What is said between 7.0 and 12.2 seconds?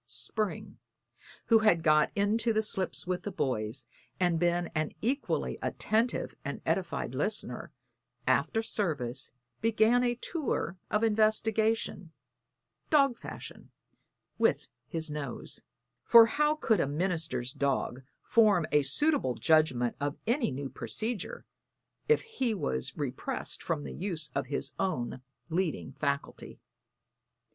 listener, after service began a tour of investigation,